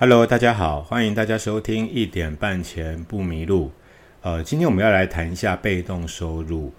[0.00, 3.72] Hello，大家好，欢迎大家收听一点半前不迷路。
[4.22, 6.72] 呃，今天我们要来谈一下被动收入。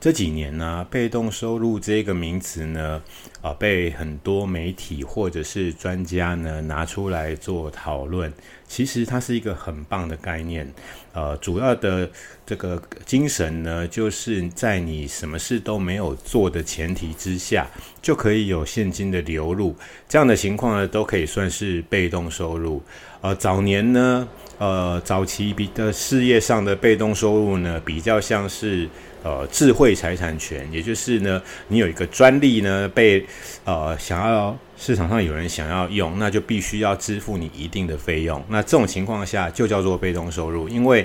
[0.00, 3.02] 这几年呢，被动收入这个名词呢，
[3.42, 8.32] 啊，被很多媒体或者是专家呢拿出来做讨论。
[8.66, 10.72] 其实它是一个很棒的概念。
[11.12, 12.08] 呃，主要的
[12.46, 17.66] 这个精神呢，就是在你什么事都没有做的前提之下，
[18.00, 19.76] 就可以有现金的流入。
[20.08, 22.82] 这样的情况呢，都可以算是被动收入。
[23.20, 24.26] 呃，早年呢，
[24.58, 28.88] 呃，早期比的事业上的被动收入呢，比较像是。
[29.24, 33.24] 呃，智慧财产权，也就是呢，你有一个专利呢，被
[33.64, 38.44] 呃想要市场上有人想要用，那就必须要支付你一定的费用。
[38.48, 41.01] 那这种情况下就叫做被动收入，因为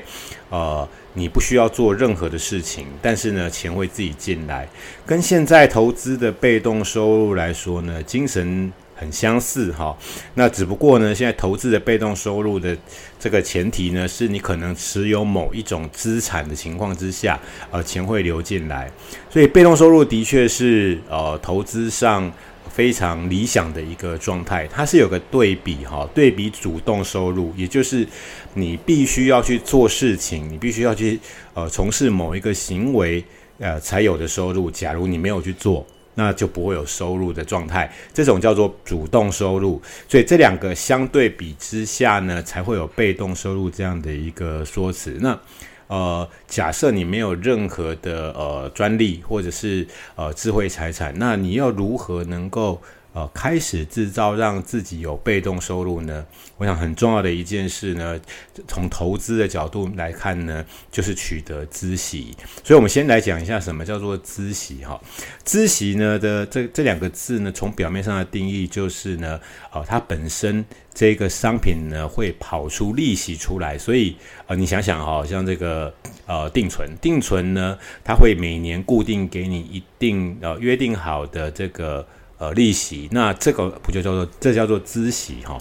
[0.49, 4.67] 呃你不需要做任何的事情，但是呢钱会自己进来。
[5.05, 8.71] 跟现在投资的被动收入来说呢，精神。
[8.99, 9.95] 很相似哈，
[10.34, 12.76] 那只不过呢，现在投资的被动收入的
[13.20, 17.39] 这个前提呢，是你可能持有某一种资产的情况之下，
[17.70, 18.91] 呃，钱会流进来，
[19.29, 22.32] 所以被动收入的确是呃投资上
[22.77, 24.67] 非常理想的一个状态。
[24.67, 28.07] 它是有个对比哈，对比主动收入，也就是
[28.53, 31.20] 你必须要去做事情，你必须要去
[31.55, 33.25] 呃从事某一个行为
[33.57, 34.70] 呃才有的收入。
[34.70, 35.83] 假如你没有去做。
[36.20, 39.79] 那就不会有收入的状态，这种叫做主动收入。
[40.09, 45.15] 所以这两个相对比之下呢，才会有被动收入这样的一个说辞。
[45.21, 45.39] 那
[45.88, 52.82] 呃，假设你没有任何的呃专利或者是呃智慧财产，那你要如何能够？
[53.18, 56.23] 呃，开始制造让自己有被动收入呢？
[56.55, 58.20] 我想很重要的一件事呢，
[58.68, 62.35] 从投资的角度来看呢，就是取得孳息。
[62.63, 65.01] 所以，我们先来讲一下什么叫做孳息哈。
[65.44, 69.39] 孳息呢的这这两个字呢，从表面上的定义就是呢，
[69.73, 70.63] 呃，它本身
[70.94, 73.75] 这个商品呢会跑出利息出来。
[73.79, 75.91] 所以，呃，你想想哈，像这个
[76.28, 82.05] 呃定存，定存呢，它会每年固定给你一定呃约定好的这个。
[82.39, 85.59] 呃，利息，那这个不就叫做这叫做孳息哈，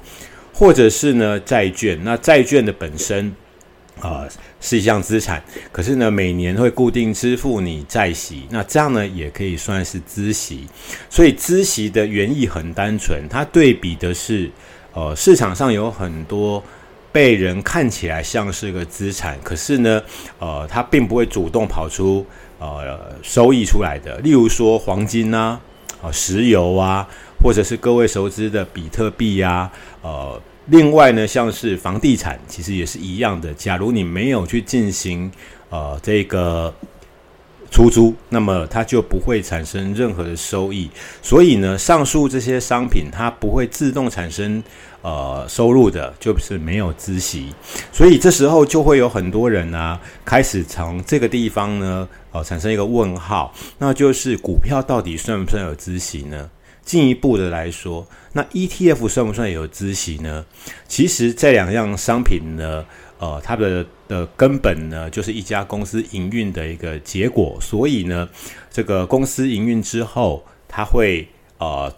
[0.53, 3.34] 或者是呢债券，那债券的本身
[3.98, 4.28] 啊
[4.60, 5.42] 是一项资产，
[5.72, 10.66] 可是呢每年会固定支付你债息，那这样呢也可以算是孳息。
[11.09, 14.50] 所以孳息的原意很单纯，它对比的是
[14.93, 16.62] 呃市场上有很多
[17.10, 20.03] 被人看起来像是个资产，可是呢
[20.38, 22.26] 呃它并不会主动跑出
[22.58, 25.58] 呃收益出来的，例如说黄金呐。
[26.03, 27.07] 啊石油啊，
[27.43, 29.71] 或者是各位熟知的比特币呀，
[30.03, 33.53] 呃，另外呢，像是房地产，其实也是一样的。
[33.55, 35.31] 假如你没有去进行
[35.71, 36.75] 呃这个
[37.76, 40.88] 出租，那么它就不会产生任何的收益。
[41.20, 44.64] 所以呢，上述这些商品它不会自动产生
[45.03, 47.53] 呃收入的，就是没有孳息。
[47.92, 52.09] 所以这时候就会有很多人呢，开始从这个地方呢。
[52.32, 56.50] 哦，产生一个问号，那就是股票到底算不算有孳息呢？
[56.84, 60.44] 进一步的来说，那 ETF 算不算有孳息呢？
[60.87, 62.84] 其实这两样商品呢，
[63.19, 67.59] 呃，它的的根本呢，就是一家公司营运的一个结果。
[67.61, 68.28] 所以呢，
[68.71, 71.28] 这个公司营运之后，它会
[71.59, 71.93] 呃。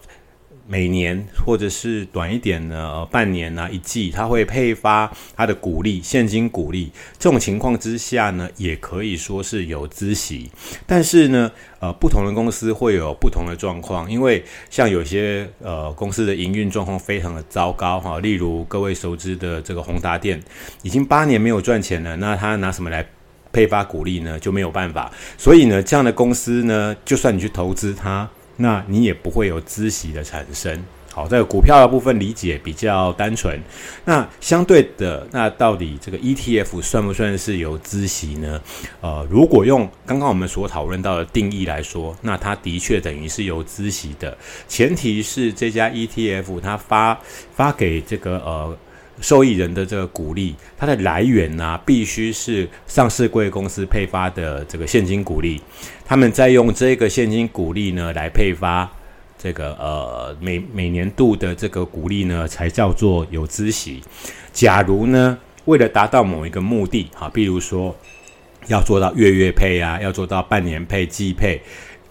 [0.71, 6.91] 每年或者是短一点呢，半年啊，一季，它会配发它的股利，现金股利。
[7.17, 10.51] 这种情况之下呢，也可以说是有资息。
[10.85, 20.39] 但是呢，呃，不同的公司会有不同的状况，因为像有些呃公司的营运状况非常的糟糕哈，例如各位熟知的这个宏达电，
[20.83, 23.03] 已经八年没有赚钱了，那他拿什么来
[23.51, 24.39] 配发股利呢？
[24.39, 25.11] 就没有办法。
[25.35, 28.29] 所以呢，这样的公司呢，就算你去投资它。
[28.59, 30.83] 那你也不会有孳息的产生。
[31.11, 33.59] 好，这个股票的部分理解比较单纯。
[34.05, 38.61] 那相对的，那到底这个 ETF 算不算是有孳息呢？
[39.01, 44.37] 呃，如果用刚刚我们所讨论到的定义来说，那它的确等于是有孳息的。
[44.67, 47.19] 前提是这家 ETF 它发
[47.55, 48.77] 发给这个呃。
[49.21, 55.61] 受益人的这个股利，它的来源呢，必须是上市贵公司配发的这个现金股利，
[56.05, 58.89] 他们在用这个现金股利呢来配发
[59.37, 64.01] 这个呃每每年度的这个股利呢，才叫做有孳息。
[64.51, 67.95] 假如呢，为了达到某一个目的，哈，比如说
[68.67, 71.61] 要做到月月配啊，要做到半年配、季配，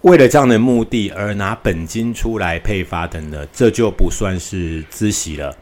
[0.01, 5.55] 为了这样的目的而拿本金出来配发的呢，这就不算是孳息了。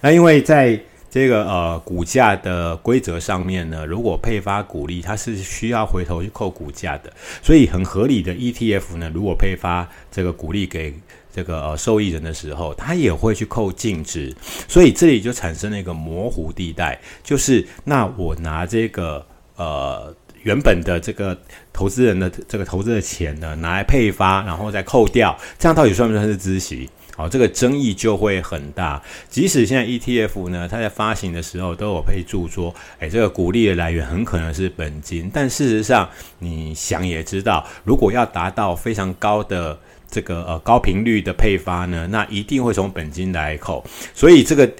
[0.00, 0.78] 那因为在
[1.12, 7.12] 这个呃股价的规则上面呢，如果配发股利，它是需要回头去扣股价的，
[7.42, 10.94] 所以很合理的 ETF 呢，如果配发这个股利给
[11.30, 14.34] 这个受益人的时候，它也会去扣净值，
[14.66, 19.22] 所以这里就产生了一个模糊地带，就是那我拿这个
[19.56, 21.38] 呃原本的这个
[21.74, 26.88] 投资人的这个投资的钱呢，拿来配发，然后再扣掉，这样到底算不算是孳息？
[27.14, 29.00] 好，这个争议就会很大。
[29.28, 39.78] 即使现在 ETF 呢，它在发行的时候都有配注说，哎，这个股利的来源很可能是本金，但事实上，你想也知道，如果要达到非常高的
[40.10, 43.84] 这个呃高频率的配发呢，那一定会从本金来扣，
[44.14, 44.70] 所以这个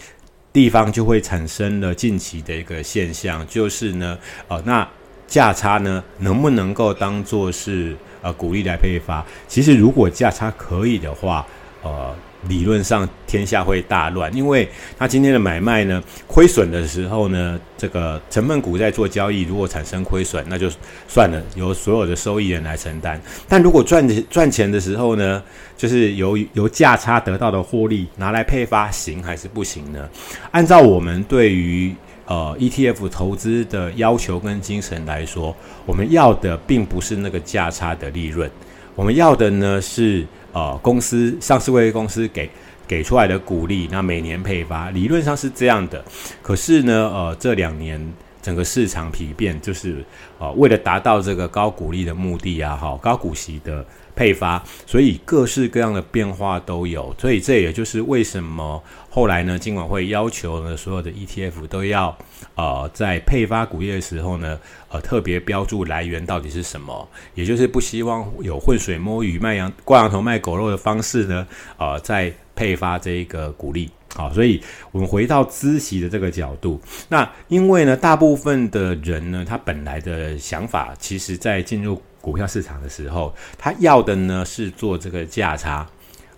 [0.52, 4.18] 地方就会产生了近期的一个现象，就是呢，
[4.48, 4.88] 呃，那
[5.26, 9.24] 价差呢能不能够当做是呃股利来配发？
[9.48, 11.46] 其实如果价差可以的话，
[11.82, 12.14] 呃，
[12.48, 20.70] 理论上天下会大乱，因为他今天的买卖呢，亏损的时候呢，这个成分股在做交易，如果产生亏损，那就
[21.08, 23.20] 算了，由所有的收益人来承担。
[23.48, 25.42] 但如果赚赚钱的时候呢，
[25.76, 30.08] 就是由由价差得到的获利拿来配发，行还是不行呢？
[30.52, 31.94] 按照我们对于
[32.26, 35.54] 呃 ETF 投资的要求跟精神来说，
[35.84, 38.48] 我们要的并不是那个价差的利润，
[38.94, 40.26] 我们要的呢是。
[40.54, 42.50] 呃，公司上市会公司给
[42.86, 46.04] 给出来的股利，那每年配发，理论上是这样的。
[46.42, 47.98] 可是呢，呃，这两年
[48.42, 50.04] 整个市场疲变，就是
[50.38, 53.82] 呃，为了达到这个高股利的目的啊，哈，高股息的。
[54.14, 62.16] 配发，所以各式各样的变化都有，所以这也就是为什么后来呢，金管会要求呢，所有的 ETF 都要
[62.54, 64.58] 呃在配发股业的时候呢，
[64.90, 71.46] 呃特别标注来源到底是什么，也就是不希望有浑水摸鱼、卖羊挂羊头卖狗肉的方式呢，
[71.78, 73.90] 呃在配发这一个股利。
[74.14, 74.60] 好，所以
[74.90, 76.78] 我们回到孳息的这个角度，
[77.08, 85.86] 那因为呢，大部分的人呢，他本来的想法，其实在进入股票市场的时候，他要的呢是做这个价差，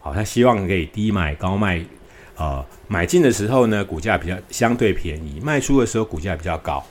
[0.00, 1.80] 好，他希望可以低买高卖，
[2.36, 6.84] 呃，买进的时候呢，股价比较相对便宜，卖出的时候股价比较高，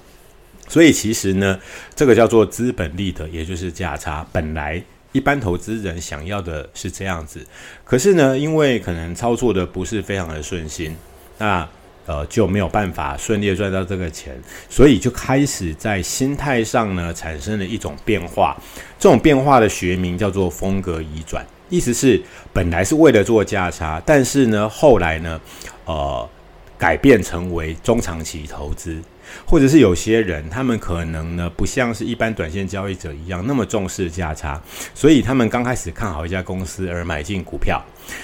[0.69, 1.60] 所以其实呢，
[1.94, 4.81] 这个叫做资本利得，也就是价差，本来。
[5.12, 7.45] 一般投资人想要的是这样子，
[7.84, 10.98] 可是呢，因为可能操作的不是非常的顺心，
[11.38, 11.69] 那
[12.05, 14.33] 呃就没有办法顺利赚到这个钱，
[14.69, 18.55] 所以就开始在心态上呢产生了一种变化。
[19.00, 22.21] 这种变化的学名叫做风格移转，意思是
[22.51, 25.39] 本来是为了做价差，但是呢后来呢，
[25.85, 26.29] 呃
[26.77, 29.01] 改变成为中长期投资。
[29.45, 34.61] 或者是有些人，他们可能呢不像是一般短线交易者一样那么重视价差，
[34.94, 37.81] 所以他们刚开始看好一家公司而买进股票，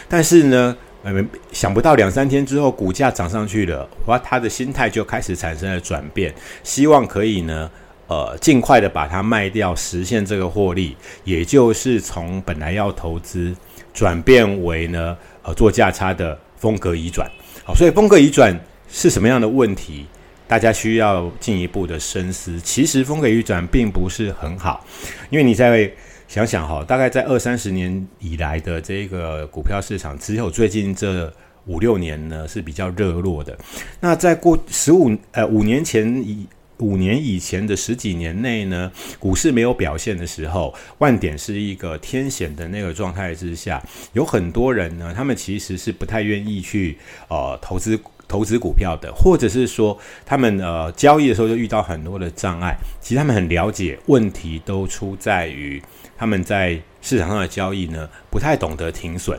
[0.10, 1.14] 但是呢，呃，
[1.52, 7.72] 想不到两三天之后股价涨上去了，哇，他的心态就开始产生了转变，希望可以呢，
[8.08, 13.56] 呃，尽快的把它卖掉，实现这个获利，也就是从本来要投资
[13.94, 17.30] 转变为呢，呃，做价差的风格移转。
[17.64, 18.58] 好，所以风格移转
[18.90, 20.06] 是什么样的问题？
[20.48, 22.60] 大家需要进一步的深思。
[22.60, 24.84] 其实风格移转并不是很好，
[25.30, 25.90] 因为你在
[26.30, 31.34] 想想哈，大概在二三十年以来的这个股票市场，只有最近这
[31.66, 33.58] 五六年呢是比较热络的。
[34.00, 36.46] 那在过十五呃五年前以
[36.78, 43.82] 五年以前的十几年内呢，股市没有表现的时候，万点是一个天险的那个状态之下，
[44.14, 46.96] 有很多人呢，他们其实是不太愿意去
[47.28, 48.00] 呃投资。
[48.30, 55.84] 投资股票的，或者是说他们呃交易的时候就遇到很多的障碍，其实他们很了解问题都出在于
[56.18, 59.38] 他们在市场上的交易呢，不太懂得停损。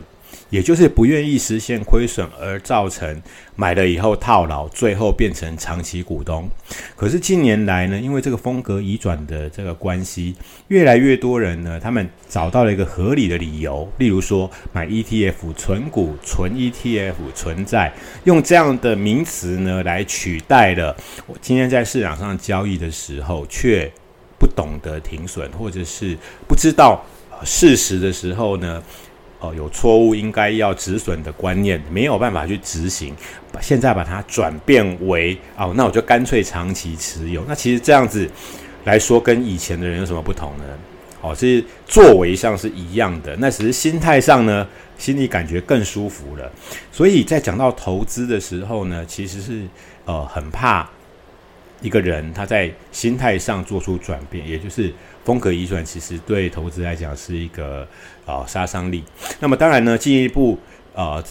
[0.51, 3.23] 也就是不愿意实现亏损，而造成
[3.57, 6.49] 买了以后套牢，最后变成长期股东。
[6.97, 10.35] 可是近年来呢，因为这个风格移转的这个关系，
[10.69, 17.93] 越来越多人呢，他们找到了一个合理的理由，例如说买 ETF、存股、存 ETF、存在，
[18.25, 23.91] 用这样的名词呢来取代了我今天在市场上交易的时候却
[24.39, 27.05] 不懂得停损，或者是不知道
[27.45, 28.83] 事实的时候呢。
[29.41, 33.17] 哦，有错误应该要止损的观念没有办法去执行，
[33.61, 37.43] 现在把它转变为哦，那我就干脆长期持有。
[37.49, 38.31] 那其实这样子
[38.85, 40.65] 来说，跟以前的人有什么不同呢？
[41.23, 44.67] 哦，是作为上是一样的，那只是心态上呢，
[44.99, 46.53] 心里感觉更舒服了。
[46.93, 49.63] 所以在讲到投资的时候呢，其实是
[50.05, 50.87] 呃很怕
[51.81, 54.93] 一个人他在心态上做出转变，也就是。
[55.25, 57.87] 风格移转其实对投资来讲是一个
[58.25, 59.05] 啊杀伤力。
[59.39, 60.59] 那么当然呢，进一步
[60.95, 61.23] 呃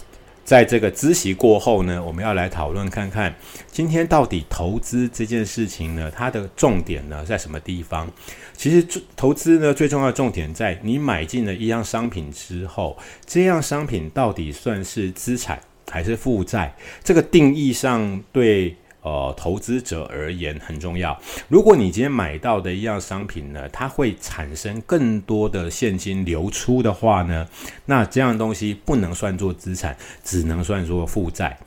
[0.44, 3.34] 在这个知悉过后呢，我们要来讨论看看，
[3.70, 8.10] 今天到底投资这件事情呢，它的重点呢在什么地方？
[8.56, 16.74] 其实投资呢最重要的重点在你买进了一样商品之后，这样商品到底算是资产还是负债？
[17.02, 18.76] 这个定义上对。
[19.02, 21.18] 呃，投资者而言很重要。
[21.48, 27.48] 如果你今天买到的一样商品呢，它会产生更多的现金流出的话呢，
[27.86, 31.58] 那这样东西不能算作资产，只能算作负债。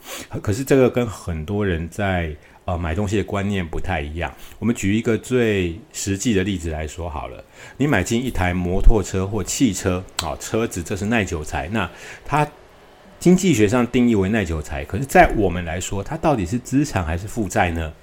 [0.42, 2.36] 可是这个跟很多人在
[2.66, 4.32] 呃买东西的观念不太一样。
[4.60, 7.44] 我们举一个最实际的例子来说好了，
[7.78, 11.90] 你买进一台摩托车或汽车，啊，车子这是耐久材，那
[12.24, 12.48] 它。
[13.24, 17.94] 经济学上定义为耐久财，可是，在我们来说，它到底是资产还是负债呢？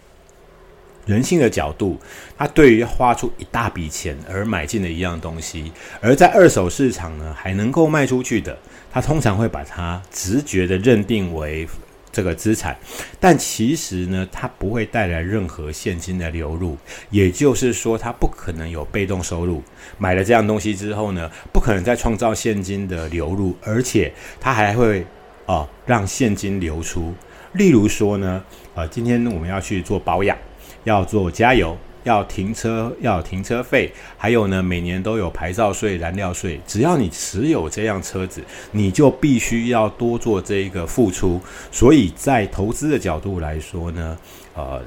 [1.04, 2.00] 人性的角度，
[2.38, 8.56] 它对于花出一大笔钱而买进的一样东西，而在二手市场呢，还能够卖出去的，
[8.90, 11.68] 它通常会把它直觉的认定为。
[12.12, 12.76] 这个资产，
[13.18, 16.76] 但其实呢，它不会带来任何现金的流入，
[17.10, 19.62] 也就是说，它不可能有被动收入。
[19.98, 25.06] 买了这样东西之后呢，不可能再创造现金的流入，而且它还会
[25.46, 27.14] 哦让现金流出。
[27.52, 28.42] 例如说呢，
[28.74, 30.36] 呃，今天我们要去做保养，
[30.84, 31.76] 要做加油。
[32.04, 36.60] 要停车，要停车费，还有呢，每年都有牌照税、燃料税。
[36.66, 38.42] 只要你持有这辆车子，
[38.72, 41.40] 你就必须要多做这一个付出。
[41.70, 44.18] 所以在投资的角度来说呢，
[44.54, 44.80] 呃，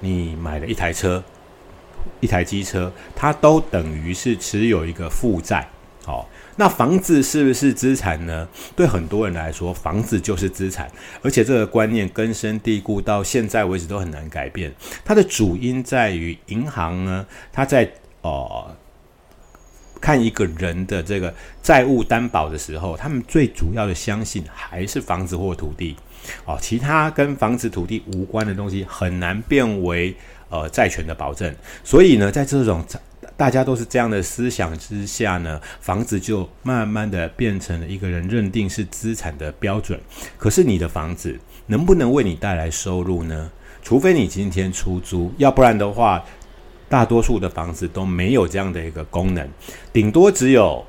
[0.00, 1.22] 你买了一台车，
[2.20, 5.68] 一台机车，它都等于是持有一个负债。
[6.04, 8.46] 好，那房子是不是资产呢？
[8.74, 10.90] 对很多人来说，房子就是资产，
[11.22, 14.74] 而且这个观念根深蒂固，到现在为止都很难改变。
[15.04, 17.88] 它的主因在于银行呢，它在
[18.22, 18.76] 呃
[20.00, 25.96] 看一个人的这个债务担保的时候，他们最主要的相信还是房子或土地。
[26.44, 30.14] 哦，其他跟房子、土地无关的东西很难变为
[30.50, 31.54] 呃债权的保证。
[31.84, 32.84] 所以呢，在这种
[33.38, 39.98] 大家都是这样的思想之下呢，房子就慢慢的变成了一个人认定是资产的标准。
[40.36, 43.48] 可是你的房子能不能为你带来收入呢？
[43.80, 46.24] 除非你今天出租，要不然的话，
[46.88, 49.48] 大多数的房子都没有这样的一个功能，
[49.92, 50.84] 顶多只有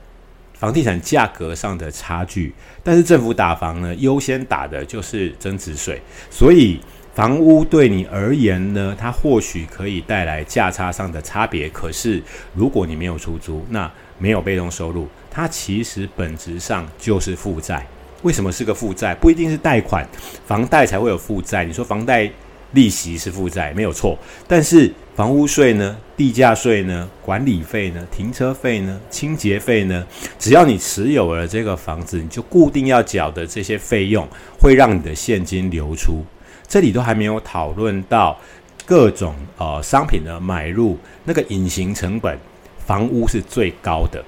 [0.55, 2.55] 房地产价格上的差距。
[2.83, 6.01] 但是政府打房呢，优先打的就是增值税，
[6.31, 6.79] 所以。
[7.13, 11.67] 房屋对你而言呢，它或许可以带来价差上的差别。
[11.69, 12.23] 可是，
[12.53, 17.85] 如果你没有出租，那没有被动收入，它其实本质上就是负债。
[18.21, 19.15] 为什么是个负债？
[19.15, 20.07] 不一定是贷款，
[20.45, 21.65] 房贷才会有负债。
[21.65, 22.29] 你说房贷
[22.73, 24.17] 利息是负债，没有错。
[24.47, 30.05] 但是房屋税呢、地价税呢、管理费呢、停车费呢、清洁费呢，
[30.37, 34.27] 只要你持有了这个房子，你就固定要缴的这些费用，
[34.59, 36.23] 会让你的现金流出。
[36.69, 38.37] 这里都还没有讨论到
[38.85, 42.37] 各种呃商品的买入那个隐形成本，
[42.85, 44.23] 房屋是最高的。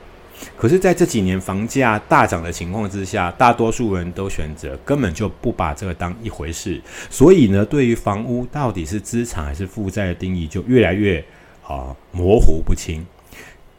[0.58, 6.82] 可是，在这几年房价大涨的情况之下，大多数人都选择根本就不把这个当一回事。
[7.12, 11.24] 所以呢，对于房屋到底是资产还是负债的定义，就越来越
[11.64, 13.06] 啊模糊不清。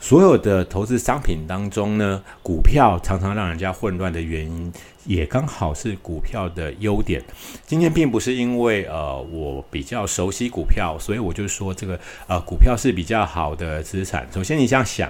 [0.03, 4.73] 所有的投资商品当中呢，股票常常让人家混乱的原因，
[5.05, 7.23] 也刚好是股票的优点。
[7.65, 14.27] 今天并不是因为呃我比较熟悉股票，所以我就说这个呃股票是比较好的资产。
[14.35, 15.09] 首先你这样想，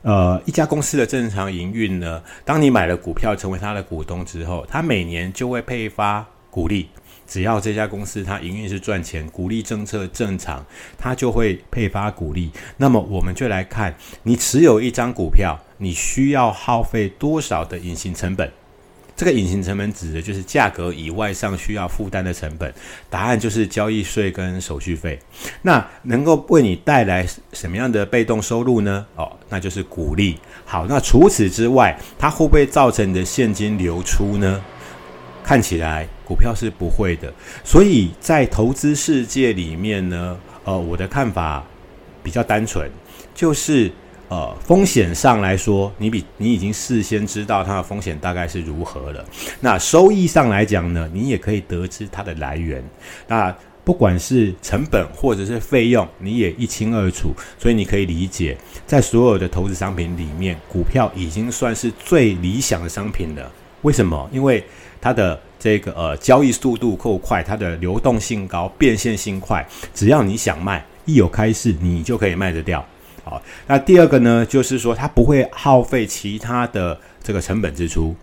[0.00, 6.88] 呃一家公司的正常营运呢，当你买了股票成为他的股东之后，他每年就会配发股利。
[7.26, 10.66] 只要这家公司它营运是赚钱，股利政策正常，
[10.98, 12.50] 它就会配发股利。
[12.76, 18.50] 那么我们就来看，你持有一张股票，你需要耗费多少的隐形成本？
[19.14, 22.72] 这个隐形成本指的就是价格以外上需要负担的成本。
[23.10, 25.16] 答案就是交易税跟手续费。
[25.62, 29.06] 那能够为你带来什么样的被动收入呢？
[29.14, 30.36] 哦，那就是股利。
[30.64, 34.60] 好，那除此之外，它会不会造成你的现金流出呢？
[35.50, 37.28] 看起来股票是不会的，
[37.64, 41.66] 所以在投资世界里面呢，呃，我的看法
[42.22, 42.88] 比较单纯，
[43.34, 43.90] 就是
[44.28, 49.24] 呃，风险上来说，你比你已经事先知道它的风险大概是如何了。
[49.58, 52.80] 那收益上来讲呢，你也可以得知它的来源。
[53.26, 53.52] 那
[53.82, 57.34] 不管是成本或者是费用，你也一清二楚。
[57.58, 63.50] 所以你可以理解，在所有的投资商品里面，股票已经算是最理想的商品了。
[63.82, 64.28] 为什么？
[64.30, 64.62] 因为
[65.00, 69.66] 它的这个呃交易速度够快，它的流动性高，变现性快。
[69.94, 72.84] 只要你想卖，一有开市，你就可以卖得掉。
[73.24, 78.14] 好，那第二个呢，就是说它不会耗费其他的这个成本支出。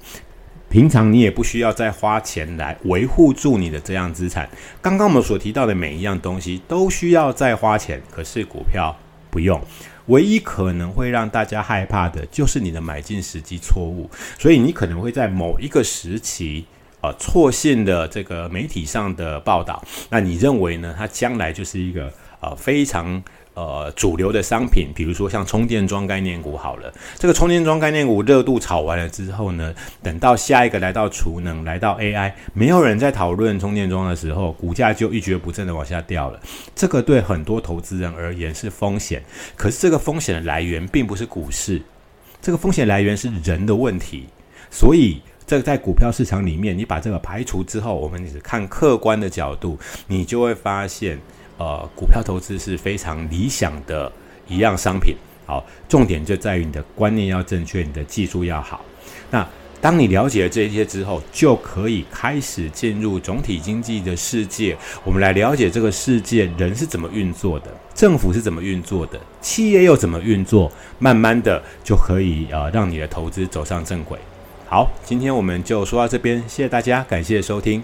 [0.69, 4.49] 平常你也不需要再花钱来维护住你的这样资产。
[4.81, 8.93] 刚刚我们所提到的每一样东西都需要再花钱，可是股票
[9.29, 9.61] 不用。
[10.07, 16.65] 唯一可能会让大家害怕的就是你的买进时机错误，所以你可能会在某一个时期，
[17.01, 20.95] 呃，错信的这个媒体上的报道，那你认为呢？
[20.97, 23.23] 它将来就是一个呃非常。
[23.57, 29.73] 呃，主流的商品，比如说像充电桩概念股，好了，这个充电桩概念股热度炒完了之后呢，
[30.03, 36.39] 等到下一个来到储能，来到 AI，没有人在讨论充电桩的时候，股价就一蹶不振的往下掉了。
[36.75, 39.23] 这个对很多投资人而言是风险，
[39.55, 41.81] 可是这个风险的来源并不是股市，
[42.39, 44.27] 这个风险来源是人的问题。
[44.69, 51.19] 所以，这个在股票市场里面，你把这个排除之后，我们只看客观的角度，你就会发现。
[51.59, 54.11] 呃，股票投资是非常理想的
[54.47, 55.15] 一样商品。
[55.47, 58.85] 好，重点就在于你的观念要正确，你的技术要好。
[59.31, 59.43] 那
[59.81, 64.77] 当你了解了这些之后，就可以开始进入总体经济的世界。
[65.03, 74.19] 我们来了解这个世界人是怎么运作的，政府是怎么运作的，企业又怎么运作，慢慢的就可以呃让你的投资走上正轨。
[74.69, 77.81] 好，今天我们就说到这边，谢谢大家，感谢收听。